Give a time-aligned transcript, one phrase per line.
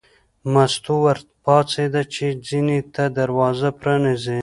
[0.53, 4.39] مستو ور پاڅېده چې چیني ته دروازه پرانیزي.